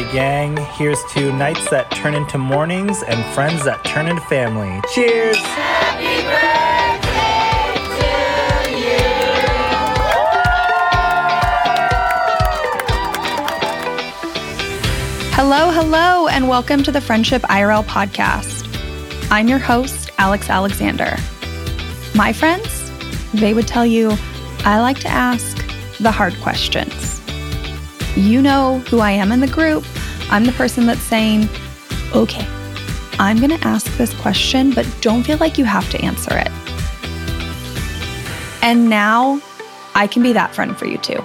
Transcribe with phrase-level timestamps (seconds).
[0.00, 0.56] party, gang.
[0.56, 4.80] Here's to nights that turn into mornings and friends that turn into family.
[4.94, 5.36] Cheers!
[5.36, 7.10] Happy birthday!
[8.64, 8.98] To you.
[15.34, 18.66] Hello, hello, and welcome to the Friendship IRL podcast.
[19.30, 21.16] I'm your host, Alex Alexander.
[22.14, 22.90] My friends,
[23.32, 24.16] they would tell you
[24.64, 25.56] I like to ask
[25.98, 27.20] the hard questions.
[28.16, 29.84] You know who I am in the group.
[30.30, 31.48] I'm the person that's saying,
[32.14, 32.46] okay,
[33.18, 36.48] I'm going to ask this question, but don't feel like you have to answer it.
[38.62, 39.42] And now
[39.96, 41.22] I can be that friend for you too.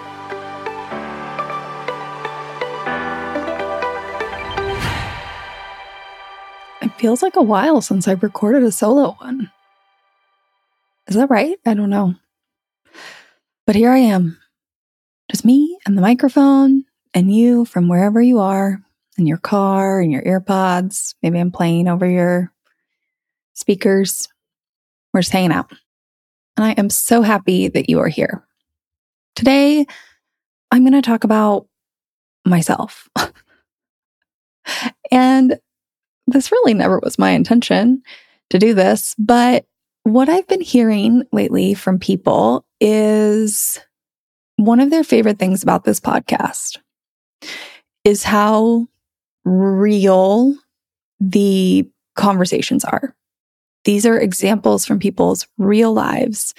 [6.81, 9.51] It feels like a while since I've recorded a solo one.
[11.07, 11.59] Is that right?
[11.63, 12.15] I don't know.
[13.67, 14.39] But here I am.
[15.29, 18.81] Just me and the microphone and you from wherever you are
[19.17, 21.15] in your car, in your earpods.
[21.21, 22.51] Maybe I'm playing over your
[23.53, 24.27] speakers.
[25.13, 25.71] We're just hanging out.
[26.57, 28.45] And I am so happy that you are here.
[29.35, 29.85] Today,
[30.71, 31.67] I'm going to talk about
[32.45, 33.09] myself.
[35.11, 35.59] and
[36.27, 38.01] this really never was my intention
[38.49, 39.65] to do this, but
[40.03, 43.79] what I've been hearing lately from people is
[44.57, 46.77] one of their favorite things about this podcast
[48.03, 48.87] is how
[49.45, 50.55] real
[51.19, 53.15] the conversations are.
[53.85, 56.53] These are examples from people's real lives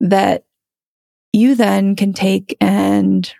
[0.00, 0.44] that
[1.32, 3.32] you then can take and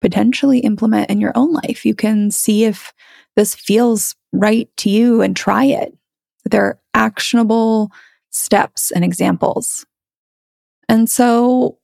[0.00, 1.84] potentially implement in your own life.
[1.84, 2.92] You can see if
[3.34, 5.96] this feels right to you and try it.
[6.44, 7.90] There are actionable
[8.30, 9.84] steps and examples.
[10.88, 11.78] And so,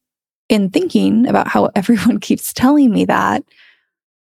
[0.49, 3.43] in thinking about how everyone keeps telling me that,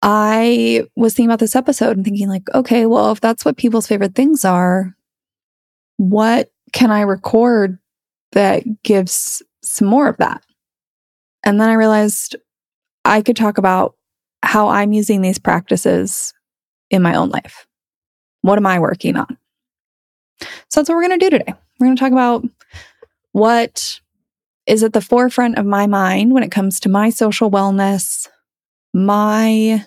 [0.06, 3.86] I was thinking about this episode and thinking, like, okay, well, if that's what people's
[3.86, 4.94] favorite things are,
[5.96, 7.78] what can I record
[8.32, 10.44] that gives some more of that?
[11.42, 12.36] And then I realized
[13.06, 13.94] I could talk about
[14.42, 16.34] how I'm using these practices
[16.90, 17.66] in my own life.
[18.42, 19.38] What am I working on?
[20.68, 21.54] So that's what we're going to do today.
[21.80, 22.44] We're going to talk about
[23.32, 24.00] what
[24.66, 28.28] is at the forefront of my mind when it comes to my social wellness,
[28.92, 29.86] my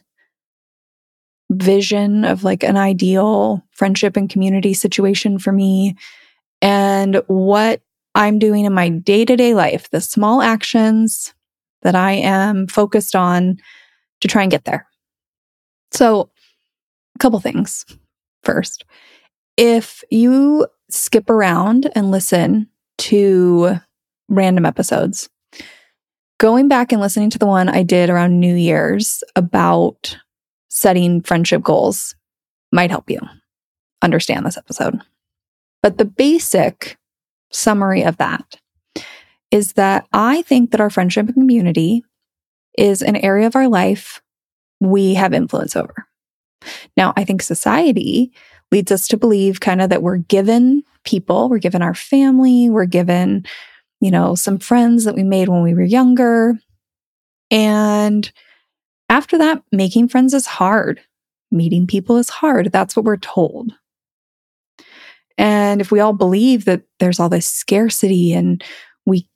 [1.52, 5.96] vision of like an ideal friendship and community situation for me,
[6.62, 7.82] and what
[8.16, 11.34] I'm doing in my day to day life, the small actions
[11.84, 13.58] that I am focused on
[14.22, 14.88] to try and get there.
[15.92, 16.30] So,
[17.16, 17.86] a couple things.
[18.44, 18.86] First,
[19.56, 22.68] if you skip around and listen
[23.00, 23.76] to
[24.30, 25.30] random episodes,
[26.40, 30.18] going back and listening to the one I did around New Year's about
[30.70, 32.16] setting friendship goals
[32.72, 33.20] might help you
[34.02, 35.02] understand this episode.
[35.82, 36.98] But the basic
[37.52, 38.58] summary of that
[39.52, 42.04] is that I think that our friendship community
[42.78, 44.22] is an area of our life
[44.80, 46.06] we have influence over.
[46.96, 48.32] Now, I think society
[48.72, 52.86] leads us to believe kind of that we're given people, we're given our family, we're
[52.86, 53.46] given,
[54.02, 56.60] you know, some friends that we made when we were younger.
[57.50, 58.30] And
[59.10, 61.02] after that, making friends is hard.
[61.52, 62.72] Meeting people is hard.
[62.72, 63.72] That's what we're told.
[65.38, 68.64] And if we all believe that there's all this scarcity and
[69.06, 69.28] we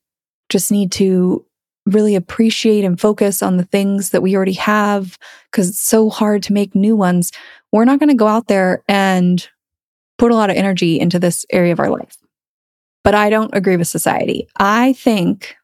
[0.50, 1.46] just need to
[1.86, 5.18] really appreciate and focus on the things that we already have
[5.52, 7.32] because it's so hard to make new ones,
[7.72, 9.48] we're not going to go out there and
[10.18, 12.18] put a lot of energy into this area of our life.
[13.04, 14.48] But I don't agree with society.
[14.58, 15.56] I think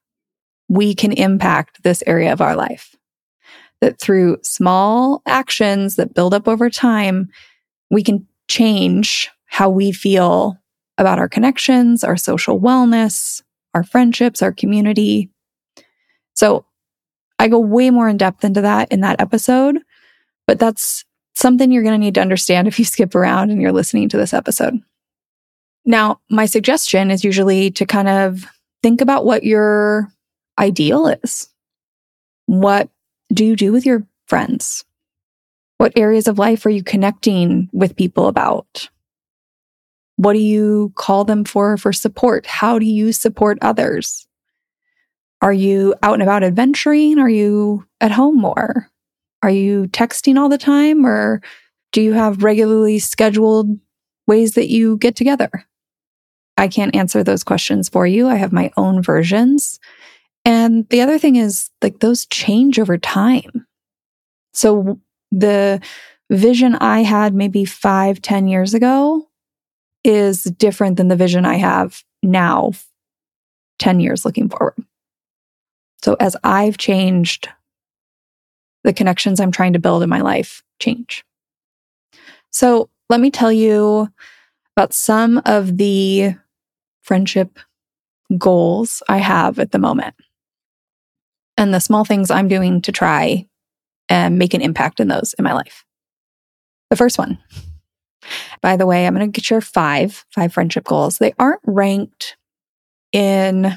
[0.70, 2.97] we can impact this area of our life.
[3.82, 7.30] That through small actions that build up over time,
[7.92, 10.58] we can change how we feel
[10.98, 13.44] about our connections, our social wellness,
[13.74, 15.30] our friendships, our community.
[16.34, 16.66] So
[17.40, 19.78] I go way more in depth into that in that episode,
[20.48, 23.72] but that's something you're going to need to understand if you skip around and you're
[23.72, 24.80] listening to this episode.
[25.86, 28.46] Now, my suggestion is usually to kind of
[28.82, 30.12] think about what your
[30.60, 31.48] ideal is.
[32.48, 32.90] What
[33.32, 34.86] do you do with your friends?
[35.78, 38.90] What areas of life are you connecting with people about?
[40.16, 42.48] What do you call them for for support?
[42.48, 44.28] How do you support others?
[45.42, 47.20] Are you out and about adventuring?
[47.20, 48.90] Are you at home more?
[49.44, 51.42] Are you texting all the time or
[51.92, 53.80] do you have regularly scheduled
[54.26, 55.50] ways that you get together?
[56.58, 58.28] I can't answer those questions for you.
[58.28, 59.80] I have my own versions.
[60.48, 63.68] And the other thing is like those change over time.
[64.54, 64.98] So
[65.32, 65.82] The
[66.32, 69.28] vision I had maybe five, ten years ago
[70.04, 72.72] is different than the vision I have now,
[73.80, 74.76] 10 years looking forward.
[76.02, 77.50] So as I've changed,
[78.86, 81.26] the connections I'm trying to build in my life change.
[82.52, 84.08] So let me tell you
[84.78, 86.36] about some of the
[87.04, 87.60] friendship
[88.38, 90.16] goals I have at the moment
[91.58, 93.48] and the small things I'm doing to try
[94.10, 95.84] and make an impact in those in my life.
[96.90, 97.38] The first one,
[98.62, 101.18] by the way, I'm going to share five, five friendship goals.
[101.18, 102.38] They aren't ranked
[103.12, 103.74] in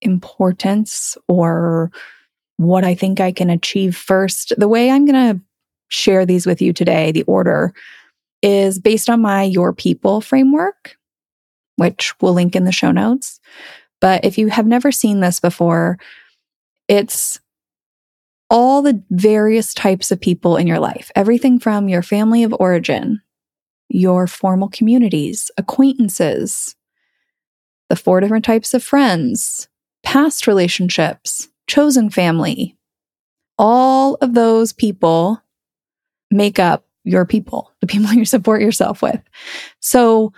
[0.00, 1.90] importance or
[2.56, 4.52] what I think I can achieve first.
[4.56, 5.42] The way I'm going to
[5.88, 7.72] share these with you today, the order
[8.42, 10.96] is based on my Your People framework,
[11.76, 13.40] which we'll link in the show notes.
[14.00, 15.98] But if you have never seen this before,
[16.88, 17.40] it's
[18.50, 23.20] all the various types of people in your life, everything from your family of origin,
[23.88, 26.74] your formal communities, acquaintances,
[27.88, 29.68] the four different types of friends,
[30.02, 32.76] past relationships, chosen family.
[33.58, 35.42] All of those people
[36.30, 39.20] make up your people, the people you support yourself with.
[39.80, 40.32] So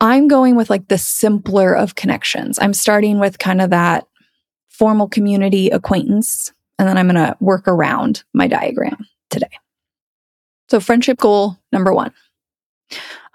[0.00, 2.58] I'm going with like the simpler of connections.
[2.60, 4.06] I'm starting with kind of that
[4.78, 9.50] formal community acquaintance, and then I'm going to work around my diagram today.
[10.68, 12.12] So, friendship goal number one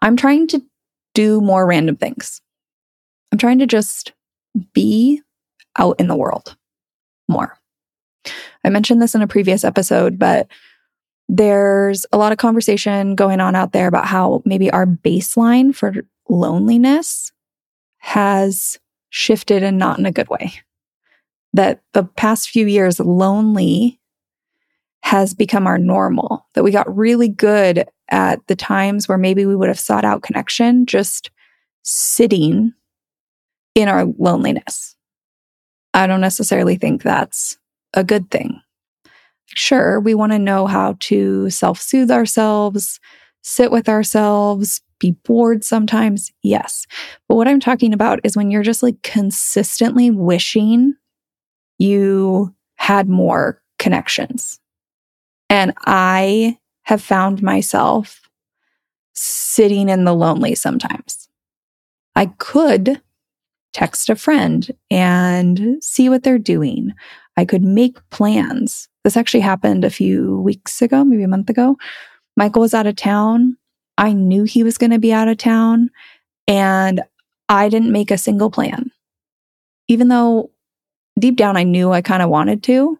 [0.01, 0.61] I'm trying to
[1.13, 2.41] do more random things.
[3.31, 4.13] I'm trying to just
[4.73, 5.21] be
[5.77, 6.55] out in the world
[7.29, 7.57] more.
[8.63, 10.47] I mentioned this in a previous episode, but
[11.29, 15.93] there's a lot of conversation going on out there about how maybe our baseline for
[16.29, 17.31] loneliness
[17.99, 18.79] has
[19.09, 20.53] shifted and not in a good way.
[21.53, 23.99] That the past few years, lonely
[25.03, 29.55] has become our normal, that we got really good at the times where maybe we
[29.55, 31.31] would have sought out connection, just
[31.83, 32.73] sitting
[33.75, 34.95] in our loneliness.
[35.93, 37.57] I don't necessarily think that's
[37.93, 38.61] a good thing.
[39.47, 42.99] Sure, we want to know how to self soothe ourselves,
[43.41, 46.31] sit with ourselves, be bored sometimes.
[46.43, 46.85] Yes.
[47.27, 50.93] But what I'm talking about is when you're just like consistently wishing
[51.81, 54.59] you had more connections.
[55.49, 58.21] And I have found myself
[59.13, 61.27] sitting in the lonely sometimes.
[62.15, 63.01] I could
[63.73, 66.93] text a friend and see what they're doing.
[67.35, 68.87] I could make plans.
[69.03, 71.77] This actually happened a few weeks ago, maybe a month ago.
[72.37, 73.57] Michael was out of town.
[73.97, 75.89] I knew he was going to be out of town
[76.47, 77.01] and
[77.49, 78.91] I didn't make a single plan.
[79.87, 80.51] Even though
[81.19, 82.99] deep down I knew I kind of wanted to.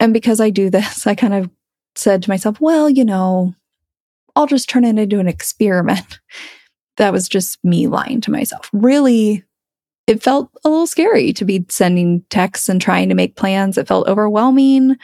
[0.00, 1.50] And because I do this, I kind of
[1.94, 3.54] said to myself, well, you know,
[4.34, 6.20] I'll just turn it into an experiment.
[6.96, 8.68] that was just me lying to myself.
[8.72, 9.44] Really,
[10.06, 13.78] it felt a little scary to be sending texts and trying to make plans.
[13.78, 14.96] It felt overwhelming.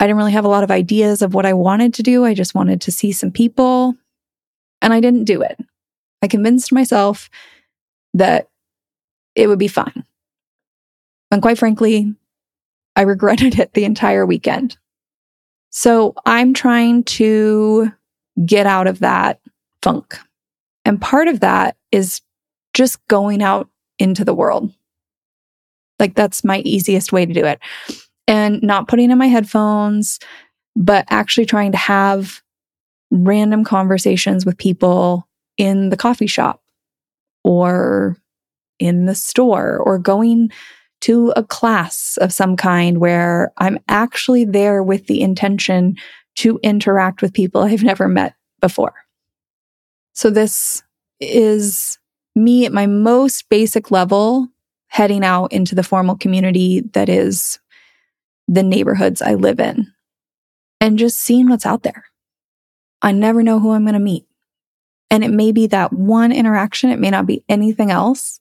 [0.00, 2.24] I didn't really have a lot of ideas of what I wanted to do.
[2.24, 3.94] I just wanted to see some people,
[4.80, 5.58] and I didn't do it.
[6.22, 7.28] I convinced myself
[8.14, 8.48] that
[9.34, 10.04] it would be fine.
[11.30, 12.14] And quite frankly,
[12.96, 14.76] I regretted it the entire weekend.
[15.70, 17.92] So I'm trying to
[18.44, 19.40] get out of that
[19.82, 20.18] funk.
[20.84, 22.22] And part of that is
[22.74, 24.72] just going out into the world.
[25.98, 27.58] Like that's my easiest way to do it.
[28.26, 30.18] And not putting in my headphones,
[30.76, 32.42] but actually trying to have
[33.10, 35.26] random conversations with people
[35.56, 36.62] in the coffee shop
[37.42, 38.16] or
[38.78, 40.50] in the store or going
[41.00, 45.96] to a class of some kind where I'm actually there with the intention
[46.36, 48.94] to interact with people I've never met before.
[50.12, 50.82] So this
[51.20, 51.98] is
[52.34, 54.48] me at my most basic level
[54.88, 57.58] heading out into the formal community that is
[58.46, 59.92] the neighborhoods I live in
[60.80, 62.04] and just seeing what's out there.
[63.02, 64.26] I never know who I'm going to meet.
[65.10, 66.90] And it may be that one interaction.
[66.90, 68.40] It may not be anything else.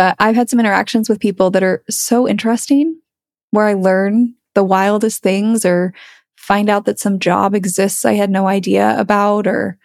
[0.00, 3.02] But I've had some interactions with people that are so interesting
[3.50, 5.92] where I learn the wildest things or
[6.38, 9.76] find out that some job exists I had no idea about, or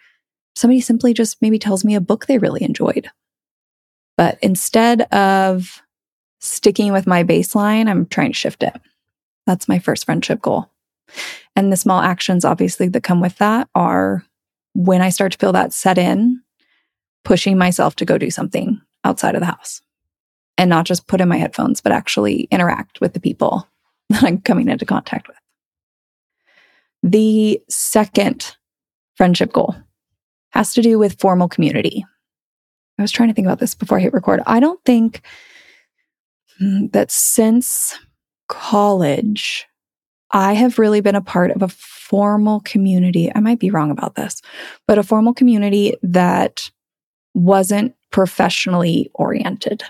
[0.54, 3.10] somebody simply just maybe tells me a book they really enjoyed.
[4.16, 5.82] But instead of
[6.40, 8.72] sticking with my baseline, I'm trying to shift it.
[9.44, 10.70] That's my first friendship goal.
[11.54, 14.24] And the small actions, obviously, that come with that are
[14.72, 16.40] when I start to feel that set in,
[17.22, 19.82] pushing myself to go do something outside of the house
[20.58, 23.68] and not just put in my headphones, but actually interact with the people
[24.10, 25.36] that I'm coming into contact with.
[27.02, 28.56] The second
[29.14, 29.74] friendship goal
[30.50, 32.04] has to do with formal community.
[32.98, 34.40] I was trying to think about this before I hit record.
[34.46, 35.22] I don't think
[36.58, 37.98] that since
[38.48, 39.66] college,
[40.30, 43.30] I have really been a part of a formal community.
[43.34, 44.40] I might be wrong about this,
[44.86, 46.70] but a formal community that
[47.34, 49.84] wasn't professionally oriented.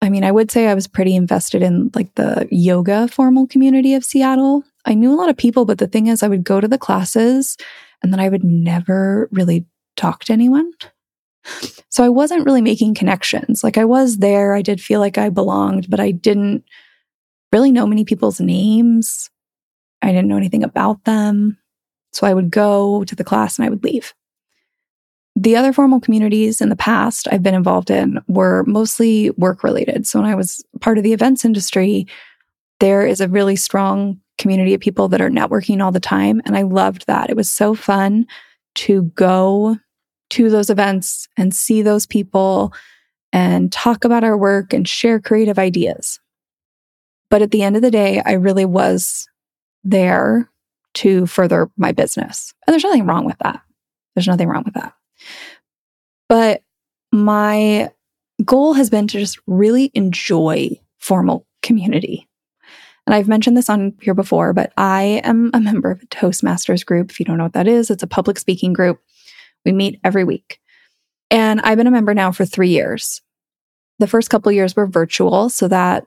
[0.00, 3.94] I mean, I would say I was pretty invested in like the yoga formal community
[3.94, 4.62] of Seattle.
[4.84, 6.78] I knew a lot of people, but the thing is, I would go to the
[6.78, 7.56] classes
[8.02, 10.70] and then I would never really talk to anyone.
[11.88, 13.64] So I wasn't really making connections.
[13.64, 16.64] Like I was there, I did feel like I belonged, but I didn't
[17.52, 19.30] really know many people's names.
[20.02, 21.58] I didn't know anything about them.
[22.12, 24.14] So I would go to the class and I would leave.
[25.40, 30.04] The other formal communities in the past I've been involved in were mostly work related.
[30.04, 32.08] So when I was part of the events industry,
[32.80, 36.42] there is a really strong community of people that are networking all the time.
[36.44, 37.30] And I loved that.
[37.30, 38.26] It was so fun
[38.76, 39.76] to go
[40.30, 42.72] to those events and see those people
[43.32, 46.18] and talk about our work and share creative ideas.
[47.30, 49.28] But at the end of the day, I really was
[49.84, 50.50] there
[50.94, 52.52] to further my business.
[52.66, 53.60] And there's nothing wrong with that.
[54.16, 54.94] There's nothing wrong with that.
[56.28, 56.62] But
[57.12, 57.90] my
[58.44, 62.28] goal has been to just really enjoy formal community.
[63.06, 66.84] And I've mentioned this on here before, but I am a member of a Toastmasters
[66.84, 67.10] group.
[67.10, 69.00] If you don't know what that is, it's a public speaking group.
[69.64, 70.60] We meet every week.
[71.30, 73.22] And I've been a member now for three years.
[73.98, 76.06] The first couple years were virtual, so that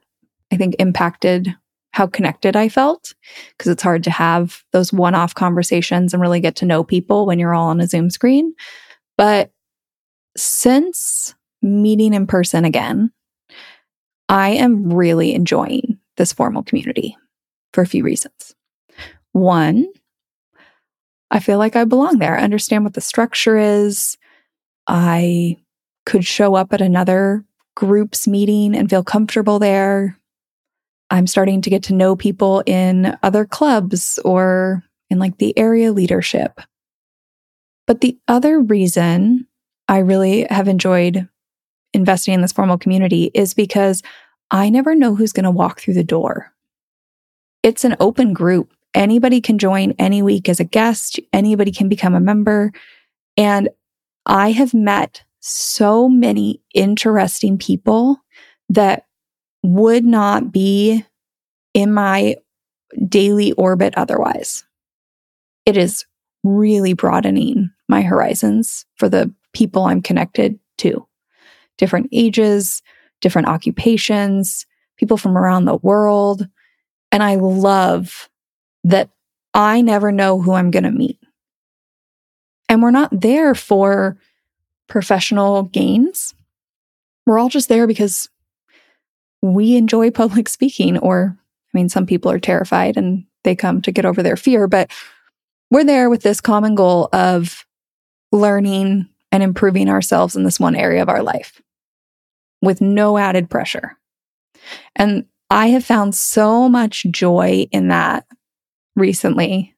[0.51, 1.56] I think impacted
[1.94, 3.13] how connected I felt
[3.58, 7.25] because it's hard to have those one off conversations and really get to know people
[7.25, 8.53] when you're all on a Zoom screen.
[9.22, 9.51] But
[10.36, 13.12] since meeting in person again,
[14.30, 17.16] I am really enjoying this formal community
[17.72, 18.56] for a few reasons.
[19.34, 19.88] One,
[21.30, 22.36] I feel like I belong there.
[22.36, 24.18] I understand what the structure is.
[24.88, 25.58] I
[26.08, 30.18] could show up at another group's meeting and feel comfortable there.
[31.12, 35.92] I'm starting to get to know people in other clubs or in like the area
[35.92, 36.60] leadership.
[37.88, 39.48] But the other reason
[39.88, 41.28] I really have enjoyed
[41.94, 44.02] investing in this formal community is because
[44.50, 46.54] I never know who's going to walk through the door.
[47.64, 48.74] It's an open group.
[48.94, 52.72] Anybody can join any week as a guest, anybody can become a member.
[53.38, 53.70] And
[54.26, 58.18] I have met so many interesting people
[58.70, 59.08] that
[59.64, 61.06] would not be
[61.74, 62.36] in my
[63.08, 64.66] daily orbit otherwise.
[65.66, 66.06] It is
[66.43, 71.07] really broadening my horizons for the people I'm connected to.
[71.77, 72.81] Different ages,
[73.19, 74.65] different occupations,
[74.98, 76.48] people from around the world.
[77.12, 78.29] And I love
[78.83, 79.10] that
[79.53, 81.19] I never know who I'm going to meet.
[82.69, 84.17] And we're not there for
[84.88, 86.33] professional gains.
[87.25, 88.29] We're all just there because
[89.41, 93.91] we enjoy public speaking, or, I mean, some people are terrified and they come to
[93.91, 94.89] get over their fear, but
[95.72, 97.66] we're there with this common goal of
[98.32, 101.62] learning and improving ourselves in this one area of our life
[102.62, 103.98] with no added pressure.
[104.96, 108.25] And I have found so much joy in that
[108.96, 109.75] recently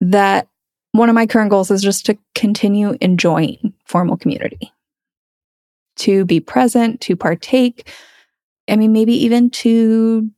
[0.00, 0.48] that
[0.92, 4.72] one of my current goals is just to continue enjoying formal community,
[5.96, 7.88] to be present, to partake.
[8.68, 10.30] I mean, maybe even to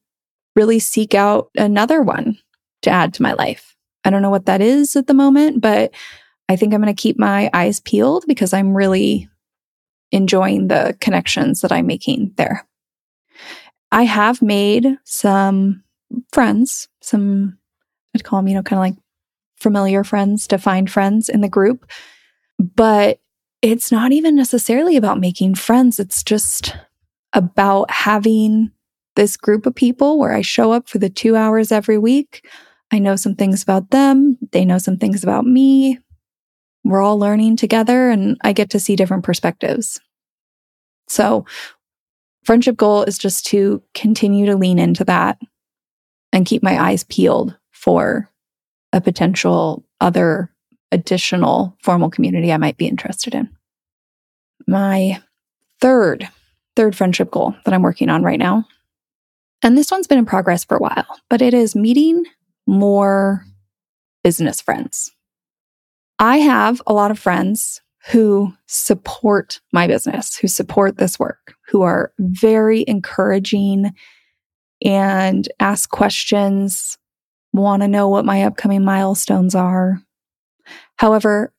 [0.57, 2.39] really seek out another one
[2.83, 3.77] to add to my life.
[4.05, 5.93] I don't know what that is at the moment, but
[6.49, 9.28] I think I'm going to keep my eyes peeled because I'm really
[10.12, 12.67] enjoying the connections that I'm making there.
[13.93, 15.83] I have made some
[16.33, 17.59] friends, some,
[18.14, 19.05] I'd call them, you know, kind of like
[19.57, 21.90] familiar friends, defined friends in the group.
[22.59, 23.21] But
[23.62, 25.99] it's not even necessarily about making friends.
[25.99, 26.76] It's just
[27.33, 28.71] about having
[29.17, 32.49] this group of people where I show up for the two hours every week.
[32.90, 34.38] I know some things about them.
[34.52, 35.99] They know some things about me.
[36.85, 40.00] We're all learning together and I get to see different perspectives.
[41.09, 41.45] So,
[42.45, 45.38] friendship goal is just to continue to lean into that
[46.33, 48.30] and keep my eyes peeled for
[48.92, 50.50] a potential other
[50.92, 53.50] additional formal community I might be interested in.
[54.66, 55.23] My
[55.80, 56.28] third,
[56.76, 58.66] third friendship goal that I'm working on right now.
[59.62, 62.25] And this one's been in progress for a while, but it is meeting
[62.69, 63.45] more
[64.23, 65.11] business friends.
[66.19, 71.83] I have a lot of friends who support my business, who support this work, who
[71.83, 73.93] are very encouraging
[74.85, 76.99] and ask questions
[77.55, 80.03] want to know what my upcoming milestones are.
[80.97, 81.55] However,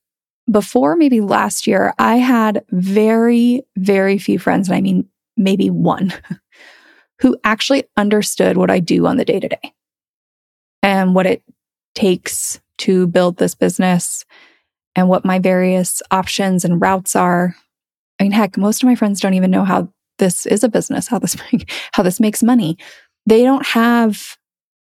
[0.50, 6.14] before maybe last year, I had very, very few friends, and I mean maybe one,
[7.20, 9.74] who actually understood what I do on the day to day
[10.82, 11.44] and what it
[11.96, 14.26] takes to build this business
[14.96, 17.56] and what my various options and routes are.
[18.20, 21.08] I mean, heck, most of my friends don't even know how this is a business,
[21.08, 21.36] how this
[21.94, 22.78] how this makes money.
[23.26, 24.38] They don't have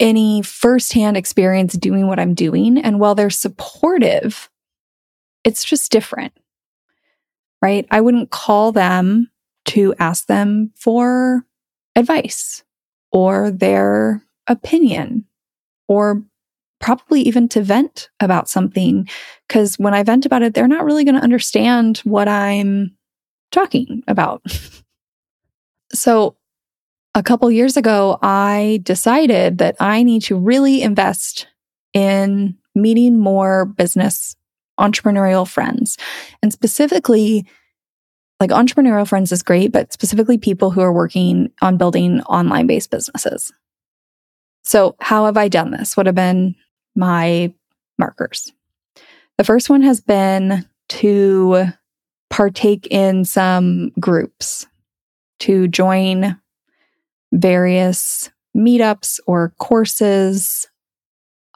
[0.01, 2.79] any firsthand experience doing what I'm doing.
[2.79, 4.51] And while they're supportive,
[5.45, 6.33] it's just different,
[7.61, 7.87] right?
[7.91, 9.31] I wouldn't call them
[9.67, 11.47] to ask them for
[11.95, 12.65] advice
[13.13, 15.27] or their opinion
[15.89, 16.23] or
[16.81, 19.09] probably even to vent about something.
[19.49, 22.97] Because when I vent about it, they're not really going to understand what I'm
[23.51, 24.43] talking about.
[25.93, 26.37] so,
[27.15, 31.47] a couple years ago, I decided that I need to really invest
[31.93, 34.35] in meeting more business
[34.81, 35.99] entrepreneurial friends.
[36.43, 37.47] And specifically,
[38.41, 42.91] like entrepreneurial friends is great, but specifically people who are working on building online based
[42.91, 43.53] businesses.
[44.63, 45.97] So, how have I done this?
[45.97, 46.55] What have been
[46.95, 47.53] my
[47.99, 48.53] markers?
[49.39, 51.67] The first one has been to
[52.31, 54.67] partake in some groups,
[55.41, 56.39] to join
[57.33, 60.69] various meetups or courses,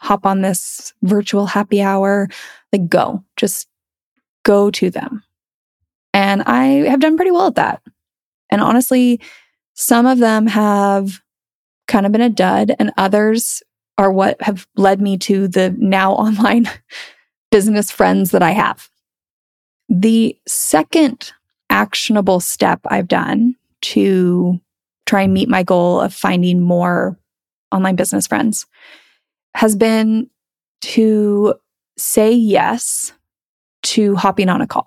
[0.00, 2.28] hop on this virtual happy hour,
[2.72, 3.68] like go, just
[4.42, 5.22] go to them.
[6.12, 7.82] And I have done pretty well at that.
[8.50, 9.20] And honestly,
[9.74, 11.20] some of them have
[11.86, 13.62] kind of been a dud, and others
[13.98, 16.68] are what have led me to the now online
[17.50, 18.88] business friends that I have.
[19.88, 21.32] The second
[21.70, 24.60] actionable step I've done to
[25.06, 27.16] try and meet my goal of finding more
[27.72, 28.66] online business friends
[29.54, 30.28] has been
[30.82, 31.54] to
[31.96, 33.12] say yes
[33.82, 34.86] to hopping on a call.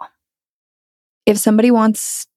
[1.26, 2.28] If somebody wants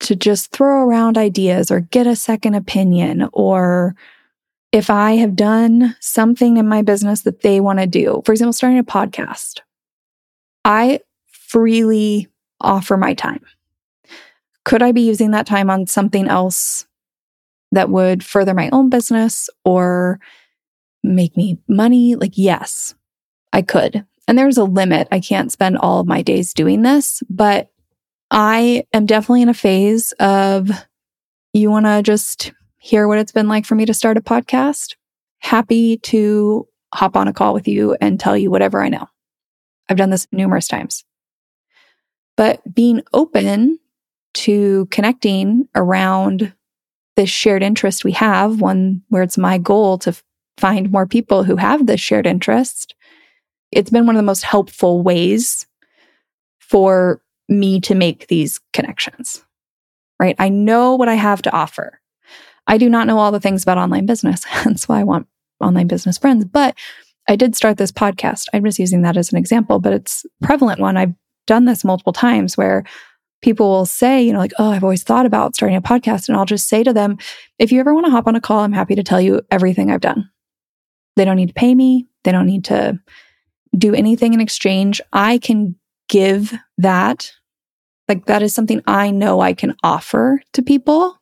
[0.00, 3.94] to just throw around ideas or get a second opinion, or
[4.72, 8.52] if I have done something in my business that they want to do, for example,
[8.52, 9.60] starting a podcast,
[10.64, 12.28] I freely
[12.60, 13.44] offer my time.
[14.64, 16.86] Could I be using that time on something else
[17.72, 20.20] that would further my own business or
[21.02, 22.14] make me money?
[22.14, 22.94] Like, yes,
[23.52, 24.04] I could.
[24.28, 25.08] And there's a limit.
[25.10, 27.69] I can't spend all of my days doing this, but
[28.30, 30.70] I am definitely in a phase of
[31.52, 34.94] you want to just hear what it's been like for me to start a podcast.
[35.38, 39.06] Happy to hop on a call with you and tell you whatever I know.
[39.88, 41.04] I've done this numerous times.
[42.36, 43.78] But being open
[44.34, 46.52] to connecting around
[47.16, 50.16] this shared interest we have, one where it's my goal to
[50.56, 52.94] find more people who have this shared interest,
[53.72, 55.66] it's been one of the most helpful ways
[56.60, 59.44] for me to make these connections,
[60.18, 60.36] right?
[60.38, 62.00] I know what I have to offer.
[62.66, 64.44] I do not know all the things about online business.
[64.64, 65.26] That's why I want
[65.60, 66.44] online business friends.
[66.44, 66.76] But
[67.28, 68.46] I did start this podcast.
[68.52, 70.96] I'm just using that as an example, but it's prevalent one.
[70.96, 71.14] I've
[71.46, 72.84] done this multiple times where
[73.42, 76.28] people will say, you know, like, oh, I've always thought about starting a podcast.
[76.28, 77.18] And I'll just say to them,
[77.58, 79.90] if you ever want to hop on a call, I'm happy to tell you everything
[79.90, 80.30] I've done.
[81.16, 83.00] They don't need to pay me, they don't need to
[83.76, 85.00] do anything in exchange.
[85.12, 85.76] I can
[86.08, 87.32] give that.
[88.10, 91.16] Like, that is something I know I can offer to people.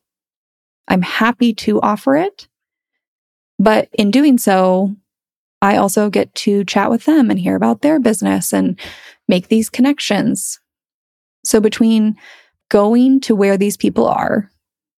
[0.88, 2.48] I'm happy to offer it.
[3.58, 4.96] But in doing so,
[5.60, 8.80] I also get to chat with them and hear about their business and
[9.28, 10.60] make these connections
[11.44, 12.16] so between
[12.70, 14.50] going to where these people are,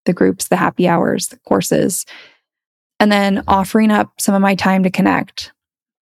[0.05, 2.07] the groups, the happy hours, the courses,
[3.01, 5.51] and then offering up some of my time to connect,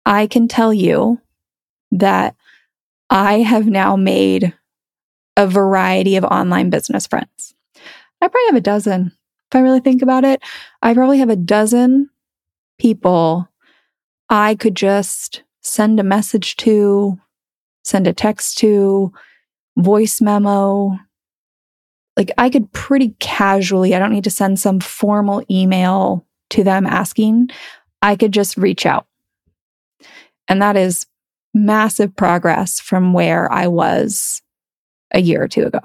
[0.06, 1.22] I can tell you
[1.92, 2.36] that
[3.10, 4.54] I have now made
[5.38, 7.54] a variety of online business friends.
[8.22, 9.14] I probably have a dozen.
[9.50, 10.42] If I really think about it,
[10.82, 12.10] I probably have a dozen
[12.78, 13.48] people
[14.30, 17.18] I could just send a message to,
[17.84, 19.14] send a text to,
[19.78, 20.98] voice memo.
[22.18, 26.86] Like I could pretty casually, I don't need to send some formal email to them
[26.86, 27.52] asking.
[28.02, 29.06] I could just reach out.
[30.48, 31.06] And that is
[31.54, 34.42] massive progress from where I was
[35.12, 35.80] a year or two ago.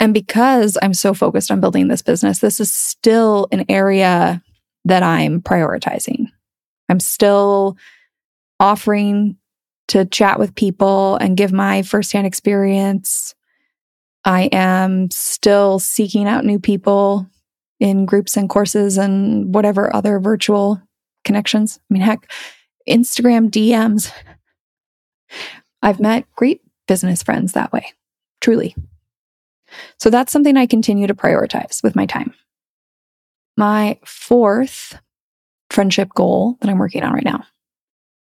[0.00, 4.42] And because I'm so focused on building this business, this is still an area
[4.84, 6.26] that I'm prioritizing.
[6.88, 7.76] I'm still
[8.60, 9.36] offering
[9.88, 13.34] to chat with people and give my firsthand experience.
[14.24, 17.26] I am still seeking out new people
[17.80, 20.80] in groups and courses and whatever other virtual
[21.24, 21.78] connections.
[21.90, 22.30] I mean, heck,
[22.88, 24.10] Instagram DMs.
[25.82, 27.92] I've met great business friends that way,
[28.40, 28.74] truly.
[29.98, 32.34] So that's something I continue to prioritize with my time.
[33.56, 34.98] My fourth
[35.70, 37.44] friendship goal that I'm working on right now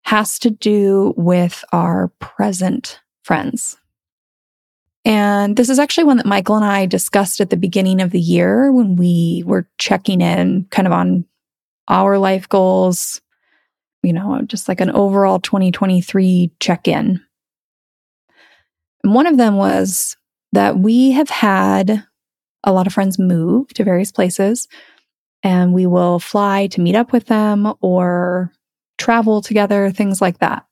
[0.06, 3.78] has to do with our present friends.
[5.06, 8.20] And this is actually one that Michael and I discussed at the beginning of the
[8.20, 11.26] year when we were checking in kind of on
[11.90, 13.22] our life goals,
[14.02, 17.22] you know, just like an overall 2023 check in.
[19.04, 20.18] One of them was
[20.54, 22.04] that we have had
[22.64, 24.68] a lot of friends move to various places
[25.44, 28.52] and we will fly to meet up with them or
[28.98, 30.66] travel together, things like that.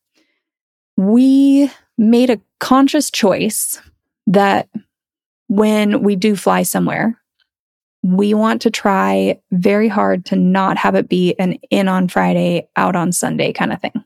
[0.95, 3.81] We made a conscious choice
[4.27, 4.69] that
[5.47, 7.19] when we do fly somewhere,
[8.03, 12.67] we want to try very hard to not have it be an in on Friday,
[12.75, 14.03] out on Sunday kind of thing.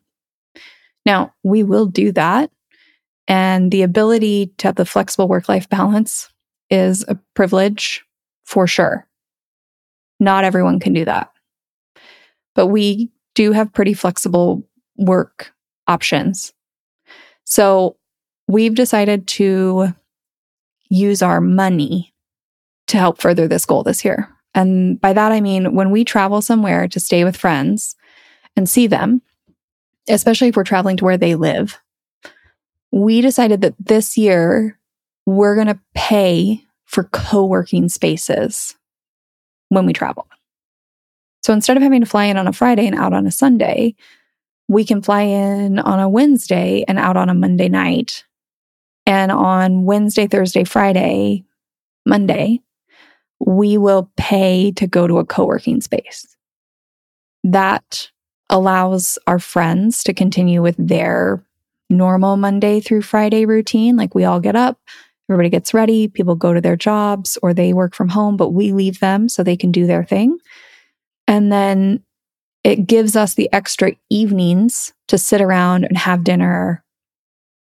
[1.05, 2.49] Now, we will do that.
[3.27, 6.29] And the ability to have the flexible work life balance
[6.69, 8.05] is a privilege
[8.43, 9.07] for sure.
[10.19, 11.31] Not everyone can do that.
[12.53, 15.51] But we do have pretty flexible work
[15.87, 16.53] options.
[17.43, 17.97] So
[18.47, 19.93] we've decided to
[20.89, 22.13] use our money
[22.87, 24.29] to help further this goal this year.
[24.53, 27.95] And by that, I mean when we travel somewhere to stay with friends
[28.55, 29.21] and see them,
[30.07, 31.77] especially if we're traveling to where they live,
[32.91, 34.79] we decided that this year
[35.25, 38.75] we're going to pay for co working spaces
[39.69, 40.27] when we travel.
[41.43, 43.95] So instead of having to fly in on a Friday and out on a Sunday,
[44.67, 48.23] we can fly in on a Wednesday and out on a Monday night.
[49.05, 51.43] And on Wednesday, Thursday, Friday,
[52.05, 52.61] Monday,
[53.39, 56.35] we will pay to go to a co working space.
[57.43, 58.09] That
[58.49, 61.43] allows our friends to continue with their
[61.89, 63.95] normal Monday through Friday routine.
[63.95, 64.79] Like we all get up,
[65.29, 68.71] everybody gets ready, people go to their jobs or they work from home, but we
[68.71, 70.37] leave them so they can do their thing.
[71.27, 72.03] And then
[72.63, 76.83] it gives us the extra evenings to sit around and have dinner,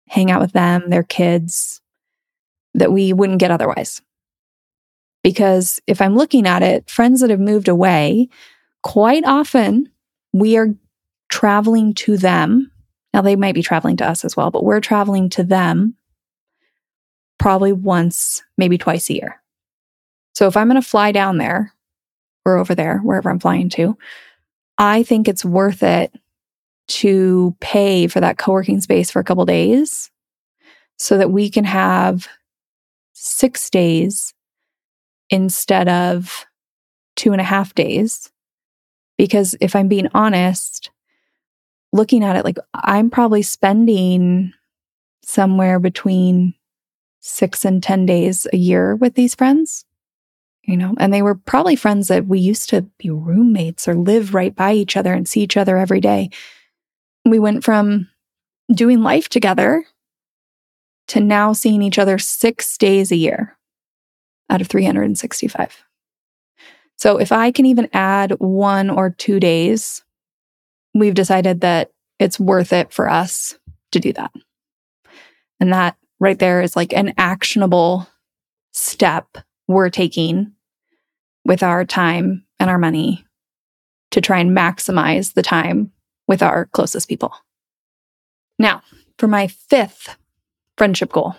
[0.08, 1.82] hang out with them, their kids
[2.73, 4.01] that we wouldn't get otherwise.
[5.23, 8.30] Because if I'm looking at it, friends that have moved away,
[8.84, 9.89] quite often
[10.32, 10.75] we are
[11.30, 12.71] traveling to them.
[13.15, 15.95] Now, they might be traveling to us as well, but we're traveling to them
[17.39, 19.41] probably once, maybe twice a year.
[20.34, 21.73] So if I'm going to fly down there
[22.43, 23.97] or over there, wherever I'm flying to,
[24.78, 26.13] I think it's worth it
[26.89, 30.12] to pay for that co working space for a couple days
[30.99, 32.28] so that we can have
[33.13, 34.34] six days
[35.30, 36.45] instead of
[37.15, 38.30] two and a half days.
[39.17, 40.89] Because if I'm being honest,
[41.96, 44.54] looking at it, like I'm probably spending
[45.24, 46.54] somewhere between
[47.22, 49.86] six and 10 days a year with these friends,
[50.64, 54.34] you know, and they were probably friends that we used to be roommates or live
[54.34, 56.30] right by each other and see each other every day.
[57.24, 58.10] We went from
[58.72, 59.86] doing life together
[61.08, 63.58] to now seeing each other six days a year
[64.50, 65.84] out of 365.
[66.98, 70.04] So if I can even add one or two days,
[70.96, 73.60] we've decided that it's worth it for us
[73.92, 74.32] to do that.
[75.60, 78.08] And that right there is like an actionable
[78.72, 80.54] step we're taking
[81.44, 83.26] with our time and our money
[84.12, 85.92] to try and maximize the time
[86.28, 87.34] with our closest people.
[88.58, 88.82] Now,
[89.20, 90.16] for my fifth
[90.78, 91.36] friendship goal,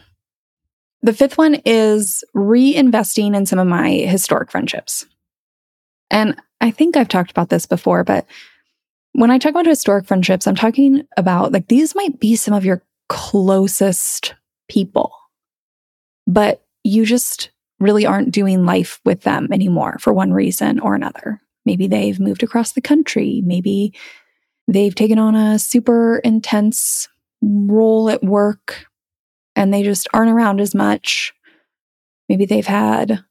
[1.01, 5.07] the fifth one is reinvesting in some of my historic friendships.
[6.11, 8.27] And I think I've talked about this before, but
[9.17, 12.67] when I talk about historic friendships, I'm talking about like these might be some of
[12.67, 14.35] your closest
[14.69, 15.11] people,
[16.27, 17.51] but you just
[17.81, 21.41] really aren't doing life with them anymore for one reason or another.
[21.65, 23.43] Maybe they've moved across the country.
[23.43, 23.95] Maybe
[24.69, 27.09] they've taken on a super intense
[27.41, 28.85] role at work
[29.55, 31.33] and they just aren't around as much.
[32.29, 33.25] Maybe they've had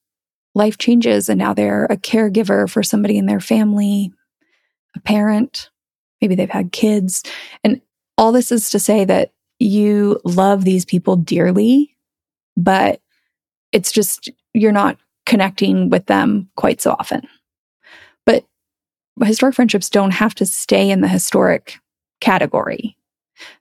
[0.55, 4.11] life changes and now they're a caregiver for somebody in their family,
[4.95, 5.69] a parent.
[6.25, 7.21] Maybe they've had kids.
[7.63, 7.81] And
[8.17, 11.95] all this is to say that you love these people dearly,
[12.57, 12.99] but
[13.71, 17.27] it's just you're not connecting with them quite so often.
[18.25, 18.43] But
[19.23, 21.77] historic friendships don't have to stay in the historic
[22.21, 22.97] category.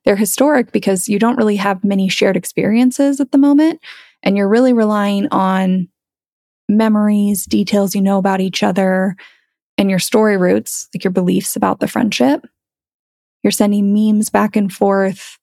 [0.06, 3.78] They're historic because you don't really have many shared experiences at the moment.
[4.22, 5.88] And you're really relying on
[6.66, 9.16] memories, details you know about each other,
[9.76, 12.46] and your story roots, like your beliefs about the friendship.
[13.44, 15.38] You're sending memes back and forth.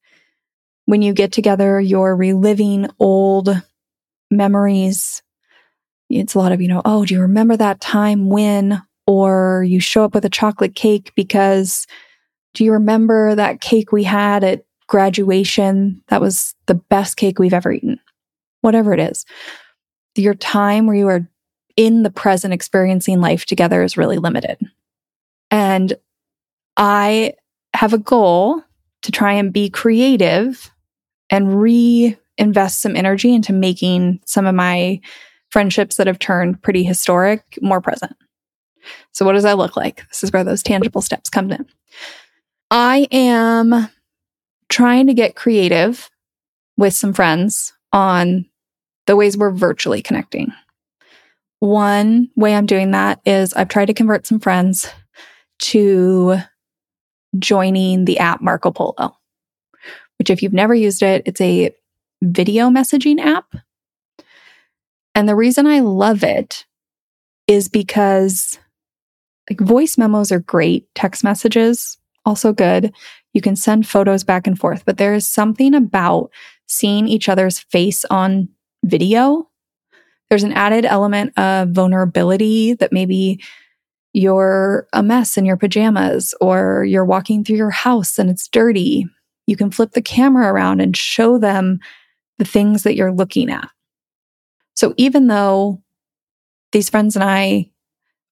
[0.86, 3.62] When you get together, you're reliving old
[4.32, 5.22] memories.
[6.10, 8.82] It's a lot of, you know, oh, do you remember that time when?
[9.08, 11.86] Or you show up with a chocolate cake because
[12.54, 16.02] do you remember that cake we had at graduation?
[16.10, 18.00] That was the best cake we've ever eaten.
[18.62, 19.26] Whatever it is.
[20.16, 21.28] Your time where you are
[21.78, 24.60] in the present experiencing life together is really limited.
[25.50, 25.94] And
[26.78, 27.34] I
[27.74, 28.64] have a goal
[29.04, 30.72] to try and be creative
[31.30, 35.00] and reinvest some energy into making some of my
[35.50, 38.16] friendships that have turned pretty historic more present.
[39.12, 40.08] So, what does that look like?
[40.10, 41.66] This is where those tangible steps come in.
[42.70, 43.90] I am
[44.70, 46.10] trying to get creative
[46.78, 48.46] with some friends on
[49.08, 50.54] the ways we're virtually connecting.
[51.60, 54.90] One way I'm doing that is I've tried to convert some friends
[55.60, 56.38] to
[57.40, 59.18] joining the app Marco Polo,
[60.20, 61.74] which, if you've never used it, it's a
[62.22, 63.54] video messaging app.
[65.16, 66.66] And the reason I love it
[67.48, 68.60] is because
[69.50, 72.94] like voice memos are great, text messages also good.
[73.34, 76.32] You can send photos back and forth, but there is something about
[76.68, 78.50] seeing each other's face on
[78.86, 79.50] video.
[80.30, 83.44] There's an added element of vulnerability that maybe
[84.14, 89.06] you're a mess in your pajamas or you're walking through your house and it's dirty.
[89.48, 91.80] You can flip the camera around and show them
[92.38, 93.70] the things that you're looking at.
[94.76, 95.82] So even though
[96.72, 97.72] these friends and I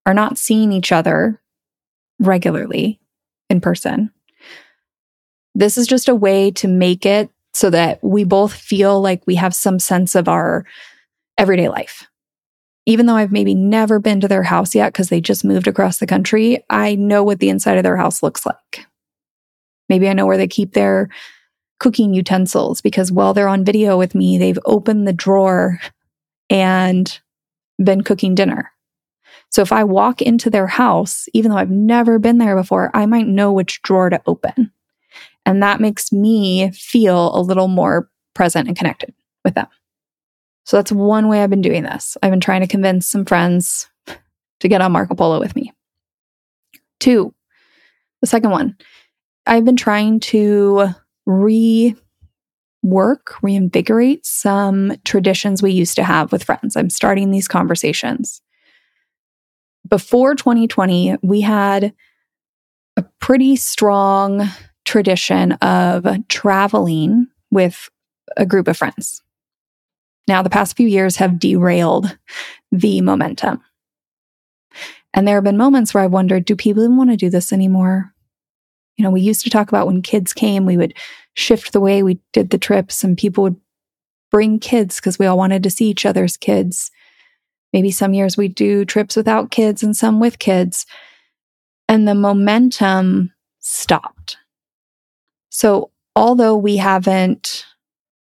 [0.06, 1.42] are not seeing each other
[2.20, 3.00] regularly,
[3.50, 4.12] in person.
[5.56, 9.36] This is just a way to make it so that we both feel like we
[9.36, 10.66] have some sense of our
[11.38, 12.08] everyday life.
[12.90, 16.00] Even though I've maybe never been to their house yet because they just moved across
[16.00, 18.88] the country, I know what the inside of their house looks like.
[19.90, 21.08] Maybe I know where they keep their
[21.80, 25.80] cooking utensils because while they're on video with me, they've opened the drawer
[26.50, 27.20] and
[27.78, 28.72] been cooking dinner.
[29.52, 33.06] So if I walk into their house, even though I've never been there before, I
[33.06, 34.72] might know which drawer to open.
[35.46, 39.14] And that makes me feel a little more present and connected
[39.46, 39.68] with them.
[40.70, 42.16] So that's one way I've been doing this.
[42.22, 43.90] I've been trying to convince some friends
[44.60, 45.74] to get on Marco Polo with me.
[47.00, 47.34] Two,
[48.22, 48.78] the second one,
[49.48, 50.90] I've been trying to
[51.28, 51.96] rework,
[53.42, 56.78] reinvigorate some traditions we used to have with friends.
[56.78, 58.44] I'm starting these conversations
[59.90, 61.94] before 2020, we had
[62.96, 64.48] a pretty strong
[64.86, 67.90] tradition of traveling with
[68.38, 69.24] a group of friends.
[70.30, 72.16] Now, the past few years have derailed
[72.72, 73.64] the momentum.
[75.12, 77.52] And there have been moments where I've wondered do people even want to do this
[77.52, 78.14] anymore?
[78.96, 80.94] You know, we used to talk about when kids came, we would
[81.34, 83.60] shift the way we did the trips, and people would
[84.30, 86.92] bring kids because we all wanted to see each other's kids.
[87.74, 90.86] Maybe some years we do trips without kids and some with kids.
[91.88, 94.38] And the momentum stopped.
[95.50, 97.66] So, although we haven't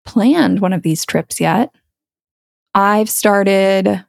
[0.05, 1.73] planned one of these trips yet,
[2.75, 4.05] I've started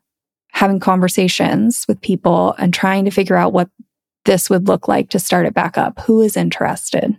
[0.52, 3.70] having conversations with people and trying to figure out what
[4.24, 6.00] this would look like to start it back up.
[6.02, 7.18] Who is interested?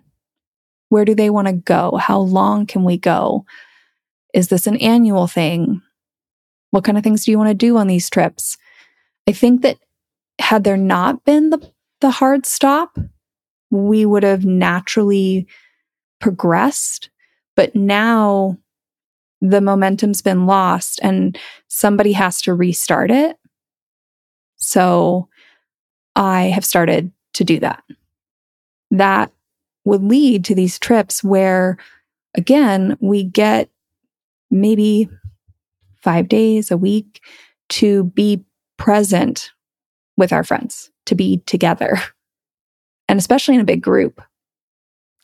[0.88, 1.96] Where do they want to go?
[1.96, 3.44] How long can we go?
[4.34, 5.82] Is this an annual thing?
[6.70, 8.56] What kind of things do you want to do on these trips?
[9.28, 9.78] I think that
[10.38, 12.98] had there not been the, the hard stop,
[13.70, 15.46] we would have naturally
[16.20, 17.10] progressed.
[17.54, 18.58] But now
[19.40, 23.36] the momentum's been lost and somebody has to restart it.
[24.56, 25.28] So
[26.14, 27.84] I have started to do that.
[28.90, 29.30] That
[29.84, 31.76] would lead to these trips where,
[32.34, 33.68] again, we get
[34.50, 35.08] maybe
[36.02, 37.22] five days a week
[37.68, 38.44] to be
[38.78, 39.50] present
[40.16, 41.98] with our friends, to be together,
[43.08, 44.22] and especially in a big group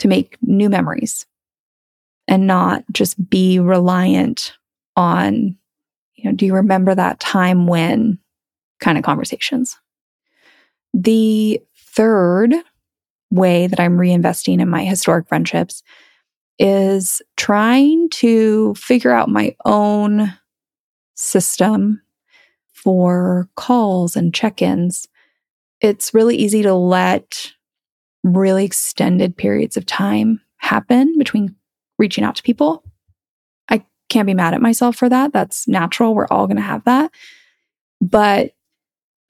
[0.00, 1.26] to make new memories
[2.28, 4.56] and not just be reliant
[4.96, 5.56] on,
[6.14, 8.18] you know, do you remember that time when
[8.82, 9.78] kind of conversations.
[10.92, 12.54] The third
[13.30, 15.82] way that I'm reinvesting in my historic friendships
[16.58, 20.34] is trying to figure out my own
[21.14, 22.02] system
[22.74, 25.06] for calls and check ins,
[25.80, 27.52] it's really easy to let
[28.24, 31.56] really extended periods of time happen between
[31.98, 32.84] reaching out to people.
[33.68, 35.32] I can't be mad at myself for that.
[35.32, 36.14] That's natural.
[36.14, 37.10] We're all going to have that.
[38.00, 38.52] But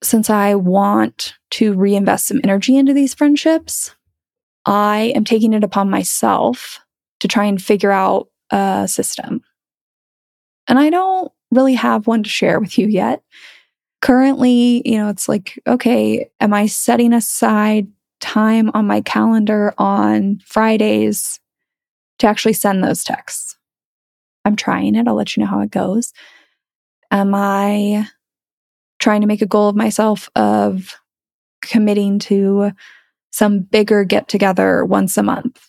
[0.02, 3.94] since I want to reinvest some energy into these friendships,
[4.66, 6.80] I am taking it upon myself
[7.20, 9.42] to try and figure out a system.
[10.68, 13.22] And I don't really have one to share with you yet.
[14.00, 17.86] Currently, you know, it's like, okay, am I setting aside
[18.20, 21.40] time on my calendar on Fridays
[22.18, 23.56] to actually send those texts?
[24.44, 25.06] I'm trying it.
[25.06, 26.12] I'll let you know how it goes.
[27.10, 28.08] Am I
[28.98, 30.96] trying to make a goal of myself of
[31.60, 32.72] committing to
[33.30, 35.68] some bigger get together once a month?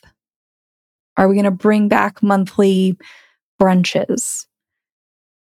[1.17, 2.97] Are we going to bring back monthly
[3.61, 4.45] brunches?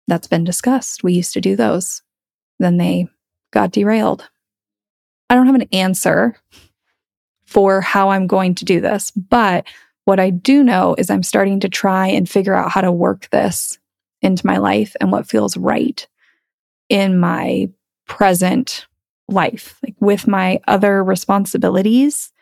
[0.08, 1.04] That's been discussed.
[1.04, 2.02] We used to do those.
[2.60, 3.08] Then they
[3.52, 4.28] got derailed.
[5.30, 6.36] I don't have an answer
[7.46, 9.66] for how I'm going to do this, but
[10.10, 13.30] what I do know is I'm starting to try and figure out how to work
[13.30, 13.78] this
[14.24, 16.08] into my life and what feels right
[16.90, 17.70] in my
[18.08, 18.88] present
[19.28, 22.34] life, like with my other responsibilities,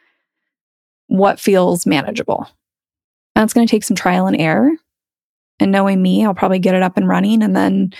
[1.07, 2.47] what feels manageable.
[3.35, 4.71] That's going to take some trial and error.
[5.59, 7.91] And knowing me, I'll probably get it up and running and then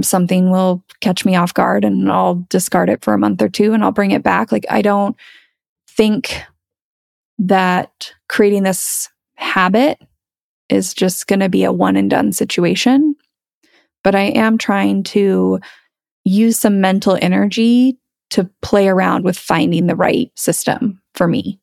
[0.00, 3.74] something will catch me off guard and I'll discard it for a month or two
[3.74, 4.52] and I'll bring it back.
[4.52, 5.16] Like, I don't
[5.86, 6.46] think
[7.38, 9.98] that creating this habit
[10.68, 13.14] is just going to be a one and done situation.
[14.02, 15.60] But I am trying to
[16.24, 17.98] use some mental energy
[18.30, 21.60] to play around with finding the right system for me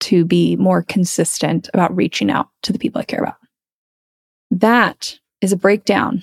[0.00, 3.36] to be more consistent about reaching out to the people I care about.
[4.50, 6.22] That is a breakdown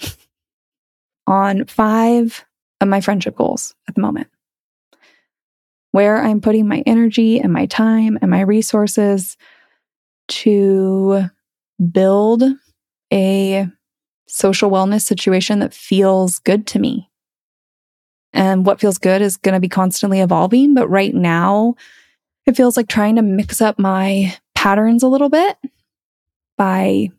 [1.28, 2.44] on five
[2.82, 4.28] of my friendship goals at the moment.
[5.98, 9.36] Where I'm putting my energy and my time and my resources
[10.28, 11.24] to
[11.92, 12.44] build
[13.12, 13.68] a
[14.28, 17.10] social wellness situation that feels good to me
[18.32, 20.76] and what feels good is going to be constantly evolving.
[20.76, 21.74] But right now,
[22.46, 25.58] it feels like trying to mix up my patterns a little bit
[26.58, 27.10] by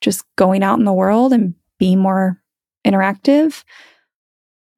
[0.00, 2.40] just going out in the world and being more
[2.86, 3.64] interactive,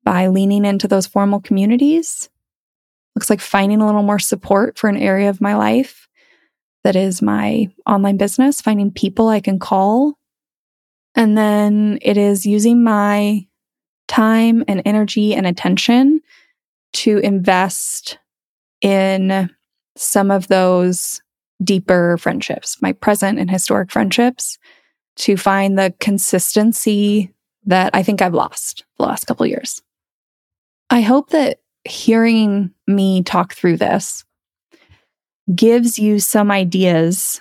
[0.02, 2.30] by leaning into those formal communities.
[3.20, 6.08] Looks like finding a little more support for an area of my life
[6.84, 10.14] that is my online business, finding people I can call.
[11.14, 13.46] And then it is using my
[14.08, 16.22] time and energy and attention
[16.94, 18.16] to invest
[18.80, 19.50] in
[19.98, 21.20] some of those
[21.62, 24.56] deeper friendships, my present and historic friendships,
[25.16, 27.34] to find the consistency
[27.66, 29.82] that I think I've lost the last couple years.
[30.88, 34.24] I hope that hearing me talk through this
[35.54, 37.40] gives you some ideas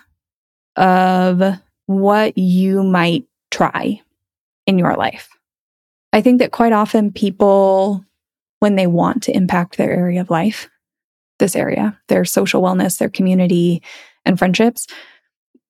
[0.75, 1.41] of
[1.85, 4.01] what you might try
[4.65, 5.29] in your life.
[6.13, 8.03] I think that quite often people,
[8.59, 10.69] when they want to impact their area of life,
[11.37, 13.81] this area, their social wellness, their community,
[14.25, 14.87] and friendships,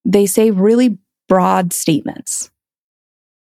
[0.05, 2.51] they say really broad statements.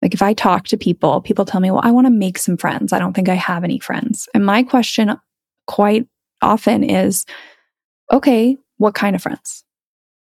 [0.02, 2.56] Like if I talk to people, people tell me, well, I want to make some
[2.56, 2.92] friends.
[2.92, 4.28] I don't think I have any friends.
[4.34, 5.16] And my question
[5.66, 6.06] quite
[6.40, 7.26] often is,
[8.10, 9.64] okay, what kind of friends?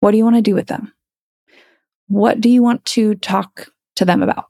[0.01, 0.93] What do you want to do with them?
[2.09, 4.47] What do you want to talk to them about?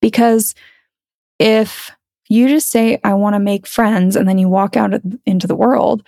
[0.00, 0.54] Because
[1.38, 1.90] if
[2.28, 4.94] you just say, I want to make friends, and then you walk out
[5.26, 6.02] into the world,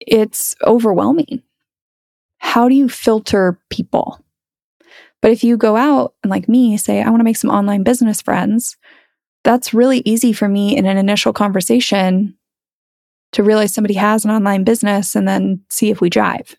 [0.00, 1.42] it's overwhelming.
[2.38, 4.24] How do you filter people?
[5.20, 7.82] But if you go out and, like me, say, I want to make some online
[7.82, 8.76] business friends,
[9.44, 12.36] that's really easy for me in an initial conversation
[13.32, 16.54] to realize somebody has an online business and then see if we jive.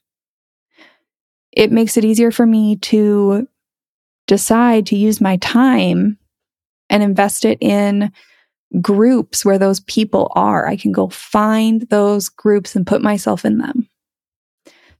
[1.52, 3.48] It makes it easier for me to
[4.28, 6.18] decide to use my time
[6.90, 8.12] and invest it in
[8.82, 10.68] groups where those people are.
[10.68, 13.90] I can go find those groups and put myself in them.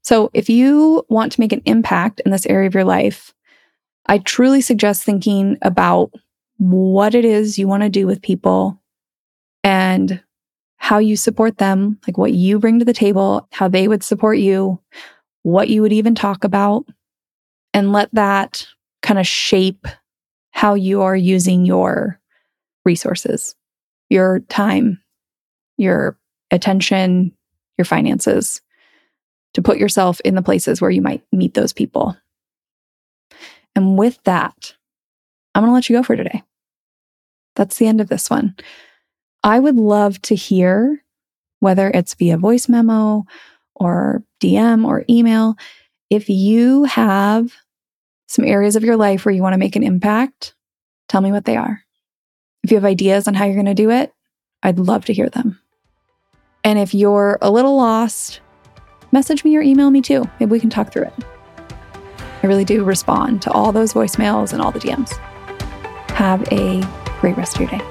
[0.02, 3.34] So, if you want to make an impact in this area of your life,
[4.10, 6.12] I truly suggest thinking about
[6.58, 8.82] what it is you want to do with people
[9.64, 10.24] and
[10.78, 14.40] how you support them, like what you bring to the table, how they would support
[14.40, 14.82] you,
[15.44, 16.86] what you would even talk about,
[17.72, 18.66] and let that
[19.04, 19.86] kind of shape
[20.50, 22.20] how you are using your
[22.86, 23.54] resources,
[24.10, 25.00] your time,
[25.78, 26.18] your
[26.50, 27.32] attention,
[27.78, 28.60] your finances
[29.54, 32.18] to put yourself in the places where you might meet those people.
[33.76, 34.76] And with that,
[35.54, 36.44] I'm going to let you go for today.
[37.56, 38.56] That's the end of this one.
[39.44, 41.04] I would love to hear
[41.60, 43.26] whether it's via voice memo
[43.76, 45.56] or DM or email.
[46.10, 47.54] If you have
[48.28, 50.56] some areas of your life where you want to make an impact,
[51.08, 51.84] tell me what they are.
[52.64, 54.14] If you have ideas on how you're going to do it,
[54.64, 55.60] I'd love to hear them.
[56.64, 58.42] And if you're a little lost,
[59.12, 60.30] message me or email me too.
[60.40, 61.39] Maybe we can talk through it.
[62.42, 65.16] I really do respond to all those voicemails and all the DMs.
[66.12, 66.82] Have a
[67.20, 67.82] great rest of your day.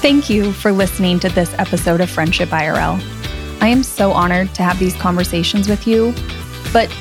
[0.00, 3.00] Thank you for listening to this episode of Friendship IRL.
[3.62, 6.14] I am so honored to have these conversations with you,
[6.72, 6.94] but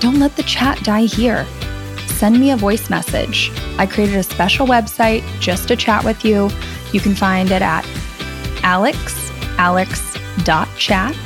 [0.00, 1.46] don't let the chat die here.
[2.06, 3.52] Send me a voice message.
[3.78, 6.48] I created a special website just to chat with you.
[6.92, 7.84] You can find it at
[8.62, 11.16] alexalex.chat.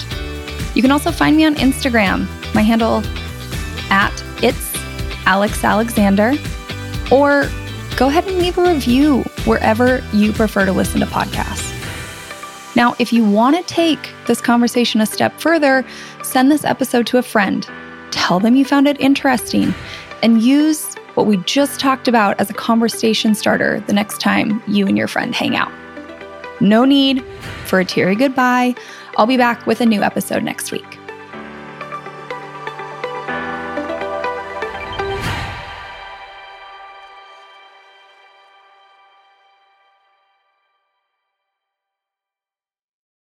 [0.75, 2.27] You can also find me on Instagram.
[2.55, 3.03] My handle
[3.91, 4.73] at it's
[5.27, 6.35] Alex Alexander.
[7.11, 7.49] Or
[7.97, 11.77] go ahead and leave a review wherever you prefer to listen to podcasts.
[12.77, 15.85] Now, if you want to take this conversation a step further,
[16.23, 17.69] send this episode to a friend.
[18.11, 19.75] Tell them you found it interesting
[20.23, 24.87] and use what we just talked about as a conversation starter the next time you
[24.87, 25.73] and your friend hang out.
[26.61, 27.25] No need
[27.67, 28.75] for a teary goodbye.
[29.17, 31.00] I'll be back with a new episode next week.